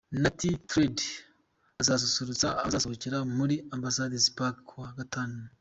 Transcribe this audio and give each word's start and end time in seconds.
Natty 0.21 0.49
Dread 0.69 0.97
azasusurutsa 1.81 2.47
abazasohokera 2.61 3.17
muri 3.37 3.55
Ambassador's 3.75 4.27
Park 4.37 4.55
kuwa 4.69 4.89
Gatanu. 4.97 5.39